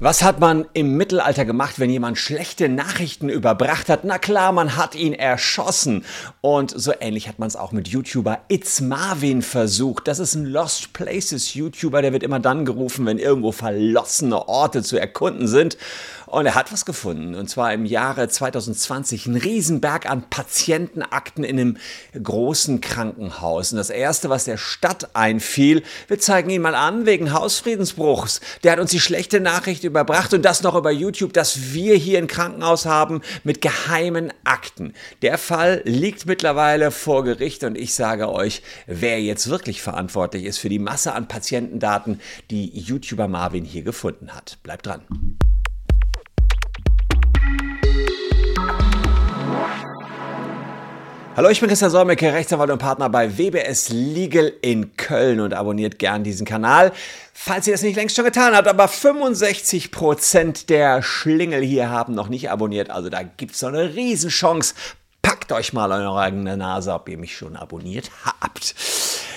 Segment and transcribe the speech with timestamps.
[0.00, 4.02] Was hat man im Mittelalter gemacht, wenn jemand schlechte Nachrichten überbracht hat?
[4.02, 6.04] Na klar, man hat ihn erschossen.
[6.40, 10.08] Und so ähnlich hat man es auch mit YouTuber It's Marvin versucht.
[10.08, 14.82] Das ist ein Lost Places YouTuber, der wird immer dann gerufen, wenn irgendwo verlossene Orte
[14.82, 15.78] zu erkunden sind.
[16.34, 17.36] Und er hat was gefunden.
[17.36, 21.76] Und zwar im Jahre 2020 ein Riesenberg an Patientenakten in einem
[22.20, 23.70] großen Krankenhaus.
[23.70, 28.40] Und das erste, was der Stadt einfiel, wir zeigen ihn mal an wegen Hausfriedensbruchs.
[28.64, 32.18] Der hat uns die schlechte Nachricht überbracht und das noch über YouTube, dass wir hier
[32.18, 34.92] ein Krankenhaus haben mit geheimen Akten.
[35.22, 40.58] Der Fall liegt mittlerweile vor Gericht und ich sage euch, wer jetzt wirklich verantwortlich ist
[40.58, 42.20] für die Masse an Patientendaten,
[42.50, 44.58] die YouTuber Marvin hier gefunden hat.
[44.64, 45.02] Bleibt dran.
[51.36, 55.98] Hallo, ich bin Christian Solmecke, Rechtsanwalt und Partner bei WBS Legal in Köln und abonniert
[55.98, 56.92] gern diesen Kanal.
[57.32, 62.28] Falls ihr das nicht längst schon getan habt, aber 65% der Schlingel hier haben noch
[62.28, 64.76] nicht abonniert, also da gibt es so eine Riesenchance.
[65.22, 68.76] Packt euch mal eure eigene Nase, ob ihr mich schon abonniert habt.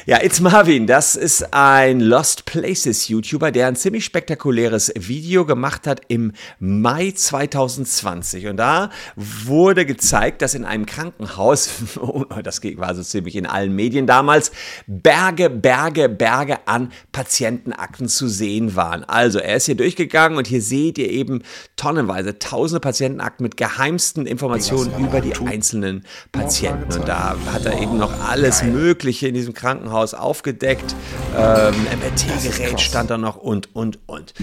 [0.09, 5.86] Ja, It's Marvin, das ist ein Lost Places YouTuber, der ein ziemlich spektakuläres Video gemacht
[5.86, 8.47] hat im Mai 2020.
[8.47, 11.69] Und da wurde gezeigt, dass in einem Krankenhaus,
[12.41, 14.53] das war so ziemlich in allen Medien damals,
[14.88, 19.03] Berge, Berge, Berge an Patientenakten zu sehen waren.
[19.03, 21.44] Also er ist hier durchgegangen und hier seht ihr eben
[21.75, 26.94] tonnenweise, tausende Patientenakten mit geheimsten Informationen über die einzelnen Patienten.
[26.94, 30.95] Und da hat er eben noch alles Mögliche in diesem Krankenhaus Krankenhaus aufgedeckt.
[31.36, 34.34] Ähm, MRT-Gerät stand da noch und, und, und.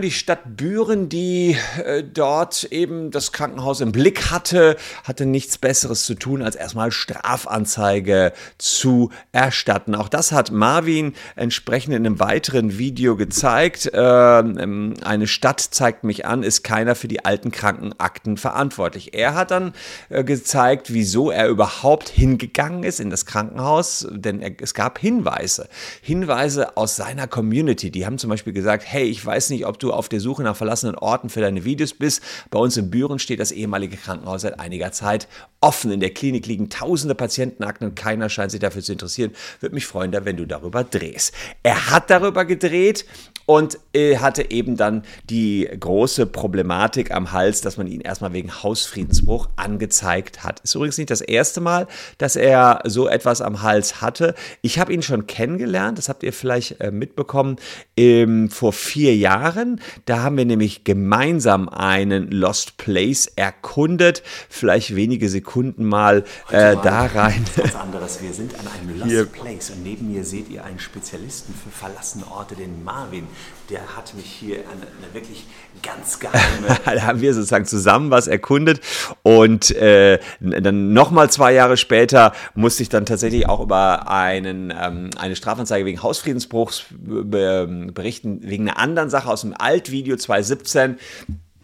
[0.00, 6.06] Die Stadt Büren, die äh, dort eben das Krankenhaus im Blick hatte, hatte nichts Besseres
[6.06, 9.94] zu tun, als erstmal Strafanzeige zu erstatten.
[9.94, 13.90] Auch das hat Marvin entsprechend in einem weiteren Video gezeigt.
[13.92, 19.14] Ähm, eine Stadt zeigt mich an, ist keiner für die alten Krankenakten verantwortlich.
[19.14, 19.74] Er hat dann
[20.08, 25.68] äh, gezeigt, wieso er überhaupt hingegangen ist in das Krankenhaus, denn es gab Hinweise.
[26.00, 27.90] Hinweise aus seiner Community.
[27.90, 30.56] Die haben zum Beispiel gesagt, hey, ich weiß nicht, ob du auf der Suche nach
[30.56, 32.22] verlassenen Orten für deine Videos bist.
[32.50, 35.28] Bei uns in Büren steht das ehemalige Krankenhaus seit einiger Zeit
[35.60, 35.92] offen.
[35.92, 39.32] In der Klinik liegen tausende Patientenakten und keiner scheint sich dafür zu interessieren.
[39.60, 41.32] Würde mich freuen, wenn du darüber drehst.
[41.62, 43.06] Er hat darüber gedreht
[43.46, 48.62] und äh, hatte eben dann die große Problematik am Hals, dass man ihn erstmal wegen
[48.62, 50.60] Hausfriedensbruch angezeigt hat.
[50.60, 51.86] Ist übrigens nicht das erste Mal,
[52.18, 54.34] dass er so etwas am Hals hatte.
[54.62, 57.56] Ich habe ihn schon kennengelernt, das habt ihr vielleicht äh, mitbekommen,
[57.96, 59.80] ähm, vor vier Jahren.
[60.06, 64.22] Da haben wir nämlich gemeinsam einen Lost Place erkundet.
[64.48, 67.44] Vielleicht wenige Sekunden mal äh, da rein.
[67.56, 68.22] Was anderes.
[68.22, 69.32] Wir sind an einem Lost.
[69.32, 73.26] Place und neben mir seht ihr einen Spezialisten für verlassene Orte, den Marvin
[73.70, 75.46] der hat mich hier eine, eine wirklich
[75.82, 76.78] ganz geheime.
[76.84, 78.80] da haben wir sozusagen zusammen was erkundet
[79.22, 85.10] und äh, dann nochmal zwei Jahre später musste ich dann tatsächlich auch über einen, ähm,
[85.18, 90.98] eine Strafanzeige wegen Hausfriedensbruchs berichten, wegen einer anderen Sache aus dem Altvideo 2017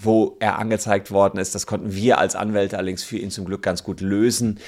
[0.00, 1.54] wo er angezeigt worden ist.
[1.54, 4.60] Das konnten wir als Anwälte allerdings für ihn zum Glück ganz gut lösen,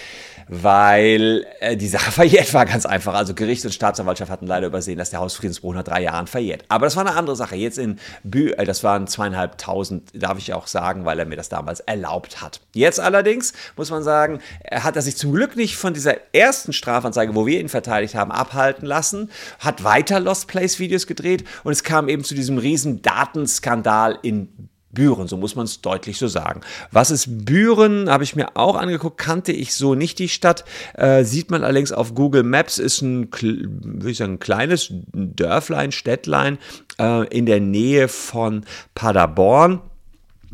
[0.52, 3.14] weil äh, die Sache verjährt war ganz einfach.
[3.14, 6.64] Also Gericht und Staatsanwaltschaft hatten leider übersehen, dass der Hausfriedensbruch nach drei Jahren verjährt.
[6.68, 7.54] Aber das war eine andere Sache.
[7.54, 11.48] Jetzt in Bü, äh, das waren zweieinhalbtausend, darf ich auch sagen, weil er mir das
[11.48, 12.60] damals erlaubt hat.
[12.74, 16.72] Jetzt allerdings muss man sagen, er hat er sich zum Glück nicht von dieser ersten
[16.72, 19.30] Strafanzeige, wo wir ihn verteidigt haben, abhalten lassen,
[19.60, 24.69] hat weiter Lost Place Videos gedreht und es kam eben zu diesem riesen Datenskandal in
[24.92, 26.62] Büren, so muss man es deutlich so sagen.
[26.90, 28.10] Was ist Büren?
[28.10, 30.64] Habe ich mir auch angeguckt, kannte ich so nicht die Stadt.
[30.94, 35.92] Äh, sieht man allerdings auf Google Maps, ist ein, würde ich sagen, ein kleines Dörflein,
[35.92, 36.58] Städtlein
[36.98, 38.64] äh, in der Nähe von
[38.94, 39.80] Paderborn.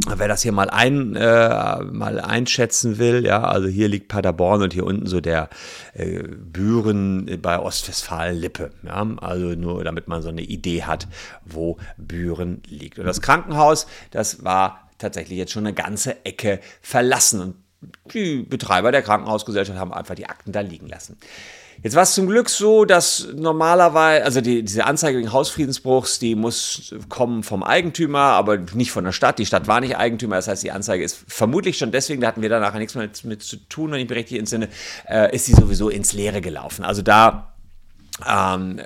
[0.05, 4.75] Wer das hier mal, ein, äh, mal einschätzen will, ja, also hier liegt Paderborn und
[4.75, 5.49] hier unten so der
[5.95, 8.73] äh, Büren bei Ostwestfalen-Lippe.
[8.83, 11.09] Ja, also nur damit man so eine Idee hat,
[11.47, 12.99] wo Büren liegt.
[12.99, 17.41] Und das Krankenhaus, das war tatsächlich jetzt schon eine ganze Ecke verlassen.
[17.41, 17.55] Und
[18.13, 21.17] die Betreiber der Krankenhausgesellschaft haben einfach die Akten da liegen lassen.
[21.83, 26.35] Jetzt war es zum Glück so, dass normalerweise, also die, diese Anzeige wegen Hausfriedensbruchs, die
[26.35, 29.39] muss kommen vom Eigentümer, aber nicht von der Stadt.
[29.39, 32.43] Die Stadt war nicht Eigentümer, das heißt, die Anzeige ist vermutlich schon deswegen, da hatten
[32.43, 34.69] wir da nachher nichts mehr mit, mit zu tun, wenn ich mich richtig entsinne,
[35.09, 36.85] äh, ist sie sowieso ins Leere gelaufen.
[36.85, 37.56] Also da
[38.25, 38.81] ähm,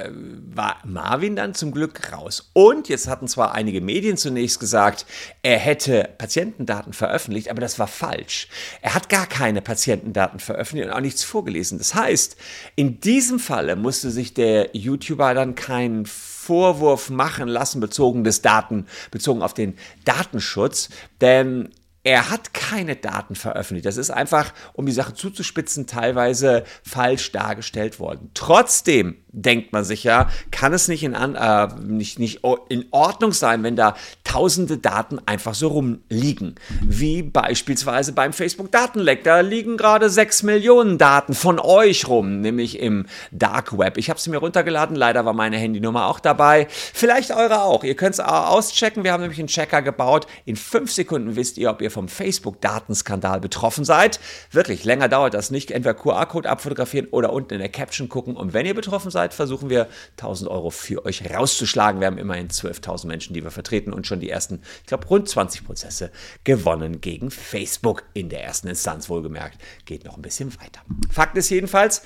[0.53, 2.51] war Marvin dann zum Glück raus.
[2.53, 5.07] Und jetzt hatten zwar einige Medien zunächst gesagt,
[5.43, 8.49] er hätte Patientendaten veröffentlicht, aber das war falsch.
[8.83, 11.79] Er hat gar keine Patientendaten veröffentlicht und auch nichts vorgelesen.
[11.79, 12.37] Das heißt,
[12.75, 18.87] in diesem Falle musste sich der YouTuber dann keinen Vorwurf machen lassen bezogen des Daten,
[19.13, 20.89] bezogen auf den Datenschutz,
[21.21, 21.69] denn
[22.03, 23.85] er hat keine Daten veröffentlicht.
[23.85, 28.31] Das ist einfach, um die Sache zuzuspitzen, teilweise falsch dargestellt worden.
[28.33, 33.63] Trotzdem denkt man sich ja, kann es nicht in, äh, nicht, nicht in Ordnung sein,
[33.63, 33.95] wenn da
[34.25, 36.55] tausende Daten einfach so rumliegen.
[36.83, 39.25] Wie beispielsweise beim Facebook-Datenleck.
[39.25, 43.99] Da liegen gerade sechs Millionen Daten von euch rum, nämlich im Dark Web.
[43.99, 46.67] Ich habe sie mir runtergeladen, leider war meine Handynummer auch dabei.
[46.71, 47.85] Vielleicht eure auch.
[47.85, 49.05] Ihr könnt es auschecken.
[49.05, 50.27] Wir haben nämlich einen Checker gebaut.
[50.45, 54.19] In fünf Sekunden wisst ihr, ob ihr vom Facebook-Datenskandal betroffen seid.
[54.51, 55.71] Wirklich, länger dauert das nicht.
[55.71, 58.37] Entweder QR-Code abfotografieren oder unten in der Caption gucken.
[58.37, 62.01] Und wenn ihr betroffen seid, seid, versuchen wir 1000 Euro für euch rauszuschlagen.
[62.01, 65.29] Wir haben immerhin 12.000 Menschen, die wir vertreten und schon die ersten, ich glaube, rund
[65.29, 66.11] 20 Prozesse
[66.45, 69.59] gewonnen gegen Facebook in der ersten Instanz, wohlgemerkt.
[69.85, 70.81] Geht noch ein bisschen weiter.
[71.11, 72.03] Fakt ist jedenfalls,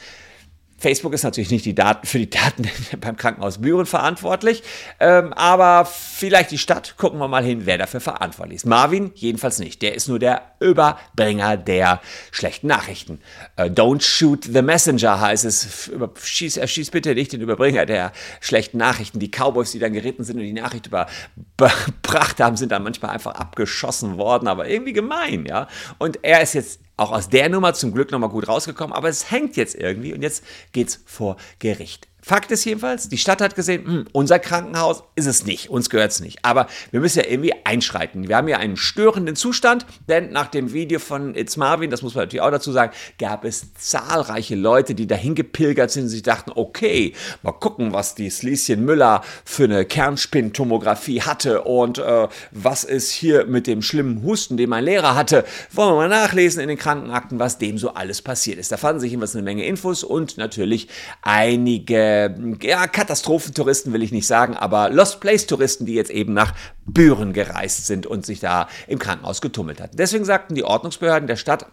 [0.85, 2.69] Facebook ist natürlich nicht die Daten, für die Daten
[3.01, 4.63] beim Krankenhaus Büren verantwortlich,
[5.01, 6.97] ähm, aber vielleicht die Stadt.
[6.99, 8.67] Gucken wir mal hin, wer dafür verantwortlich ist.
[8.67, 9.81] Marvin jedenfalls nicht.
[9.81, 12.03] Der ist nur der Überbringer der
[12.33, 13.19] schlechten Nachrichten.
[13.57, 15.91] Äh, don't shoot the messenger heißt es.
[16.23, 19.21] Schieß, erschieß bitte nicht den Überbringer der schlechten Nachrichten.
[19.21, 23.37] Die Cowboys, die dann geritten sind und die Nachricht überbracht haben, sind dann manchmal einfach
[23.37, 25.67] abgeschossen worden, aber irgendwie gemein, ja.
[25.97, 29.31] Und er ist jetzt auch aus der Nummer zum Glück nochmal gut rausgekommen, aber es
[29.31, 32.09] hängt jetzt irgendwie und jetzt geht's vor Gericht.
[32.27, 36.11] Fakt ist jedenfalls, die Stadt hat gesehen, hm, unser Krankenhaus ist es nicht, uns gehört
[36.11, 36.39] es nicht.
[36.41, 38.29] Aber wir müssen ja irgendwie einschreiten.
[38.29, 42.15] Wir haben ja einen störenden Zustand, denn nach dem Video von It's Marvin, das muss
[42.15, 46.23] man natürlich auch dazu sagen, gab es zahlreiche Leute, die dahin gepilgert sind und sich
[46.23, 47.13] dachten, okay,
[47.43, 53.45] mal gucken, was die Slieschen Müller für eine Kernspintomographie hatte und äh, was ist hier
[53.45, 55.45] mit dem schlimmen Husten, den mein Lehrer hatte.
[55.73, 58.73] Wollen wir mal nachlesen in den Krankenakten, was dem so alles passiert ist.
[58.73, 60.89] Da fanden sich jedenfalls eine Menge Infos und natürlich
[61.21, 62.31] einige äh,
[62.63, 66.55] ja, Katastrophentouristen will ich nicht sagen, aber Lost Place Touristen, die jetzt eben nach
[66.87, 69.97] Büren gereist sind und sich da im Krankenhaus getummelt hatten.
[69.97, 71.67] Deswegen sagten die Ordnungsbehörden der Stadt,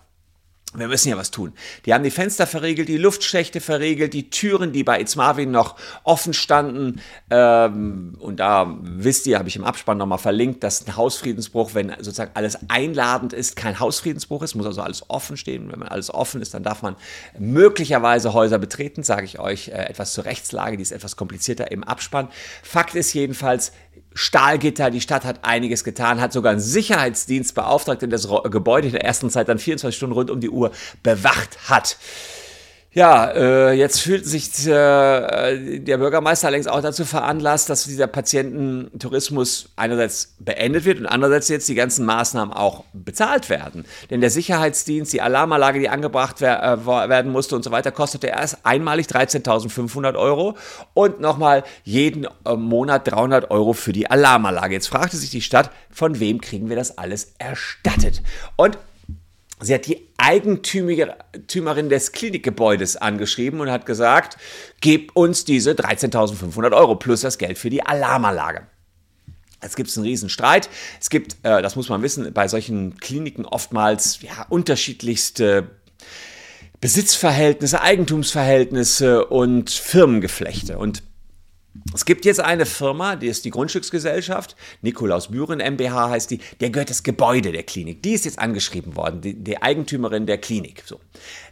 [0.73, 1.53] wir müssen ja was tun.
[1.85, 5.75] Die haben die Fenster verriegelt, die Luftschächte verriegelt, die Türen, die bei It's Marvin noch
[6.03, 7.01] offen standen.
[7.29, 11.89] Ähm, und da wisst ihr, habe ich im Abspann nochmal verlinkt, dass ein Hausfriedensbruch, wenn
[11.99, 15.69] sozusagen alles einladend ist, kein Hausfriedensbruch ist, muss also alles offen stehen.
[15.71, 16.95] Wenn man alles offen ist, dann darf man
[17.37, 21.83] möglicherweise Häuser betreten, sage ich euch äh, etwas zur Rechtslage, die ist etwas komplizierter im
[21.83, 22.29] Abspann.
[22.63, 23.73] Fakt ist jedenfalls,
[24.13, 28.93] Stahlgitter, die Stadt hat einiges getan, hat sogar einen Sicherheitsdienst beauftragt, der das Gebäude in
[28.93, 30.71] der ersten Zeit dann 24 Stunden rund um die Uhr
[31.01, 31.97] bewacht hat.
[32.93, 39.69] Ja, äh, jetzt fühlt sich äh, der Bürgermeister längst auch dazu veranlasst, dass dieser Patiententourismus
[39.77, 43.85] einerseits beendet wird und andererseits jetzt die ganzen Maßnahmen auch bezahlt werden.
[44.09, 48.27] Denn der Sicherheitsdienst, die Alarmanlage, die angebracht wer äh, werden musste und so weiter, kostete
[48.27, 50.57] erst einmalig 13.500 Euro
[50.93, 54.73] und nochmal jeden äh, Monat 300 Euro für die Alarmanlage.
[54.73, 58.21] Jetzt fragte sich die Stadt, von wem kriegen wir das alles erstattet?
[58.57, 58.77] Und
[59.61, 64.37] Sie hat die Eigentümerin des Klinikgebäudes angeschrieben und hat gesagt,
[64.81, 68.67] gib uns diese 13.500 Euro plus das Geld für die Alarmanlage.
[69.61, 70.69] Jetzt gibt es einen riesen Streit.
[70.99, 75.69] Es gibt, äh, das muss man wissen, bei solchen Kliniken oftmals ja, unterschiedlichste
[76.79, 80.79] Besitzverhältnisse, Eigentumsverhältnisse und Firmengeflechte.
[80.79, 81.03] Und
[81.93, 86.69] es gibt jetzt eine Firma, die ist die Grundstücksgesellschaft, Nikolaus Büren MBH heißt die, der
[86.69, 88.03] gehört das Gebäude der Klinik.
[88.03, 90.83] Die ist jetzt angeschrieben worden, die, die Eigentümerin der Klinik.
[90.85, 90.99] So.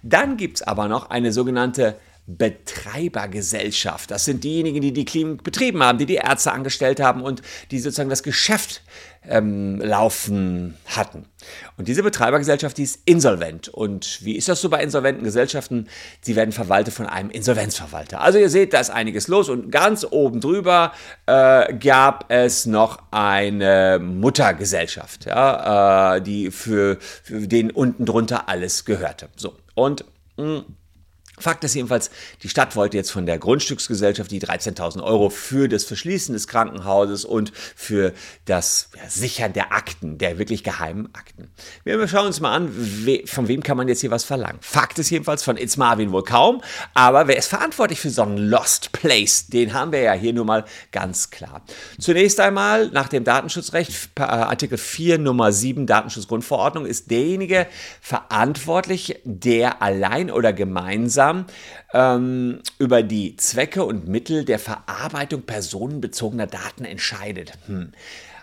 [0.03, 1.95] Dann gibt es aber noch eine sogenannte
[2.37, 4.11] Betreibergesellschaft.
[4.11, 7.79] Das sind diejenigen, die die Klinik betrieben haben, die die Ärzte angestellt haben und die
[7.79, 8.83] sozusagen das Geschäft
[9.27, 11.25] ähm, laufen hatten.
[11.77, 13.67] Und diese Betreibergesellschaft, die ist insolvent.
[13.67, 15.87] Und wie ist das so bei insolventen Gesellschaften?
[16.21, 18.21] Sie werden verwaltet von einem Insolvenzverwalter.
[18.21, 19.49] Also ihr seht, da ist einiges los.
[19.49, 20.93] Und ganz oben drüber
[21.25, 28.85] äh, gab es noch eine Muttergesellschaft, ja, äh, die für, für den unten drunter alles
[28.85, 29.29] gehörte.
[29.35, 29.55] So.
[29.73, 30.05] Und
[30.37, 30.65] mh, hm,
[31.39, 32.11] Fakt ist jedenfalls,
[32.43, 37.25] die Stadt wollte jetzt von der Grundstücksgesellschaft die 13.000 Euro für das Verschließen des Krankenhauses
[37.25, 38.13] und für
[38.45, 41.49] das Sichern der Akten, der wirklich geheimen Akten.
[41.83, 42.71] Wir schauen uns mal an,
[43.05, 44.59] we, von wem kann man jetzt hier was verlangen.
[44.61, 46.61] Fakt ist jedenfalls von It's Marvin wohl kaum,
[46.93, 49.47] aber wer ist verantwortlich für so einen Lost Place?
[49.47, 51.61] Den haben wir ja hier nun mal ganz klar.
[51.99, 57.67] Zunächst einmal nach dem Datenschutzrecht, äh, Artikel 4 Nummer 7 Datenschutzgrundverordnung, ist derjenige
[58.01, 61.45] verantwortlich, der allein oder gemeinsam der
[61.93, 67.53] ähm, über die Zwecke und Mittel der Verarbeitung personenbezogener Daten entscheidet.
[67.67, 67.91] Hm.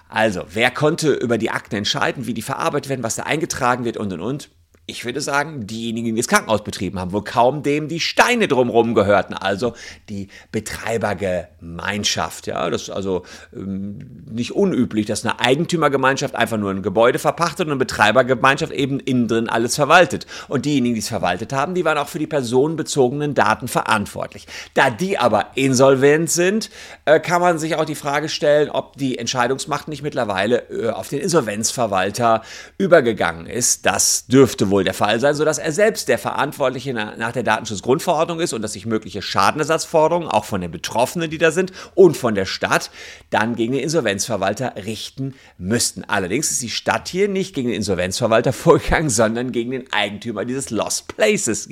[0.09, 3.97] Also, wer konnte über die Akten entscheiden, wie die verarbeitet werden, was da eingetragen wird
[3.97, 4.51] und und und?
[4.89, 8.95] Ich würde sagen, diejenigen, die das Krankenhaus betrieben haben, wo kaum dem die Steine drumherum
[8.95, 9.75] gehörten, also
[10.09, 12.47] die Betreibergemeinschaft.
[12.47, 17.67] Ja, das ist also ähm, nicht unüblich, dass eine Eigentümergemeinschaft einfach nur ein Gebäude verpachtet
[17.67, 20.27] und eine Betreibergemeinschaft eben innen drin alles verwaltet.
[20.47, 24.47] Und diejenigen, die es verwaltet haben, die waren auch für die personenbezogenen Daten verantwortlich.
[24.75, 26.71] Da die aber insolvent sind,
[27.07, 31.09] äh, kann man sich auch die Frage stellen, ob die Entscheidungsmacht nicht mittlerweile äh, auf
[31.09, 32.43] den Insolvenzverwalter
[32.79, 33.85] übergegangen ist.
[33.85, 38.41] Das dürfte wohl wohl der Fall sein, sodass er selbst der Verantwortliche nach der Datenschutzgrundverordnung
[38.41, 42.35] ist und dass sich mögliche Schadenersatzforderungen auch von den Betroffenen, die da sind, und von
[42.35, 42.91] der Stadt
[43.31, 46.05] dann gegen den Insolvenzverwalter richten müssten.
[46.05, 50.69] Allerdings ist die Stadt hier nicht gegen den Insolvenzverwalter vorgegangen, sondern gegen den Eigentümer dieses
[50.69, 51.69] Lost Places,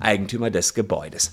[0.00, 1.32] Eigentümer des Gebäudes.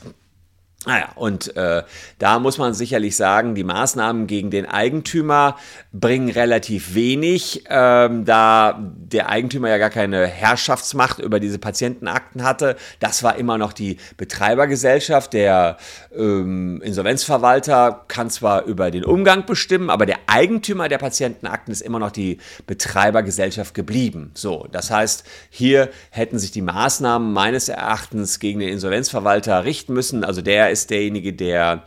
[0.86, 1.84] Naja, und äh,
[2.20, 5.58] da muss man sicherlich sagen, die Maßnahmen gegen den Eigentümer
[5.92, 12.75] bringen relativ wenig, ähm, da der Eigentümer ja gar keine Herrschaftsmacht über diese Patientenakten hatte.
[13.00, 15.34] Das war immer noch die Betreibergesellschaft.
[15.34, 15.77] Der
[16.15, 21.98] ähm, Insolvenzverwalter kann zwar über den Umgang bestimmen, aber der Eigentümer der Patientenakten ist immer
[21.98, 22.38] noch die
[22.68, 24.32] Betreibergesellschaft geblieben.
[24.36, 30.24] So, das heißt, hier hätten sich die Maßnahmen meines Erachtens gegen den Insolvenzverwalter richten müssen.
[30.24, 31.84] Also der ist derjenige, der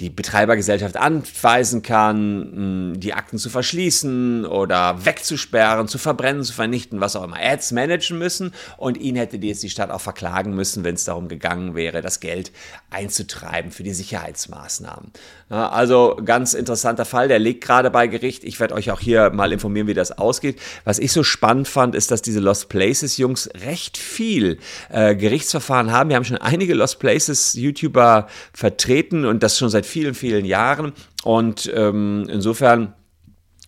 [0.00, 7.16] die Betreibergesellschaft anweisen kann, die Akten zu verschließen oder wegzusperren, zu verbrennen, zu vernichten, was
[7.16, 7.40] auch immer.
[7.40, 10.96] Er hätte es managen müssen und ihn hätte jetzt die Stadt auch verklagen müssen, wenn
[10.96, 12.52] es darum gegangen wäre, das Geld
[12.90, 15.12] einzutreiben für die Sicherheitsmaßnahmen.
[15.48, 18.44] Also ganz interessanter Fall, der liegt gerade bei Gericht.
[18.44, 20.60] Ich werde euch auch hier mal informieren, wie das ausgeht.
[20.84, 24.58] Was ich so spannend fand, ist, dass diese Lost Places Jungs recht viel
[24.90, 26.10] äh, Gerichtsverfahren haben.
[26.10, 30.92] Wir haben schon einige Lost Places YouTuber vertreten und das schon seit vielen, vielen Jahren.
[31.24, 32.94] Und ähm, insofern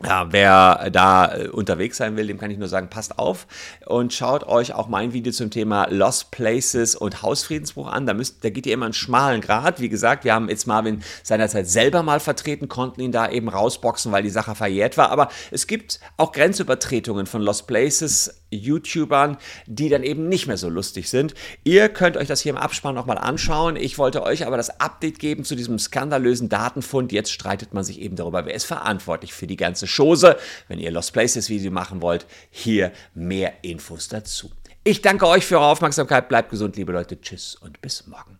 [0.04, 3.48] ja, wer da äh, unterwegs sein will, dem kann ich nur sagen, passt auf
[3.86, 8.06] und schaut euch auch mein Video zum Thema Lost Places und Hausfriedensbruch an.
[8.06, 9.80] Da, müsst, da geht ihr immer einen schmalen Grad.
[9.80, 14.12] Wie gesagt, wir haben jetzt Marvin seinerzeit selber mal vertreten, konnten ihn da eben rausboxen,
[14.12, 15.10] weil die Sache verjährt war.
[15.10, 19.36] Aber es gibt auch Grenzübertretungen von Lost Places YouTubern,
[19.66, 21.34] die dann eben nicht mehr so lustig sind.
[21.64, 23.76] Ihr könnt euch das hier im Abspann nochmal anschauen.
[23.76, 27.12] Ich wollte euch aber das Update geben zu diesem skandalösen Datenfund.
[27.12, 30.36] Jetzt streitet man sich eben darüber, wer ist verantwortlich für die ganze Chose.
[30.68, 34.50] Wenn ihr Lost Places Video machen wollt, hier mehr Infos dazu.
[34.84, 36.28] Ich danke euch für eure Aufmerksamkeit.
[36.28, 37.20] Bleibt gesund, liebe Leute.
[37.20, 38.37] Tschüss und bis morgen.